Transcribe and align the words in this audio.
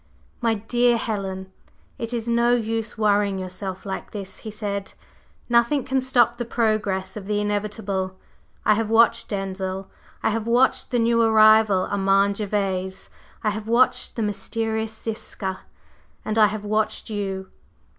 "My 0.41 0.55
dear 0.55 0.97
Helen, 0.97 1.51
it's 1.99 2.27
no 2.27 2.55
use 2.55 2.97
worrying 2.97 3.37
yourself 3.37 3.85
like 3.85 4.09
this," 4.09 4.37
he 4.39 4.49
said. 4.49 4.93
"Nothing 5.47 5.83
can 5.83 6.01
stop 6.01 6.37
the 6.37 6.43
progress 6.43 7.15
of 7.15 7.27
the 7.27 7.39
Inevitable. 7.39 8.17
I 8.65 8.73
have 8.73 8.89
watched 8.89 9.27
Denzil, 9.27 9.91
I 10.23 10.31
have 10.31 10.47
watched 10.47 10.89
the 10.89 10.97
new 10.97 11.21
arrival, 11.21 11.87
Armand 11.91 12.37
Gervase, 12.37 13.11
I 13.43 13.51
have 13.51 13.67
watched 13.67 14.15
the 14.15 14.23
mysterious 14.23 14.99
Ziska, 14.99 15.59
and 16.25 16.39
I 16.39 16.47
have 16.47 16.65
watched 16.65 17.11
you! 17.11 17.51